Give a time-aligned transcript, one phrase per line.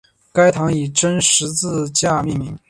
[0.33, 2.57] 该堂以真十字架命名。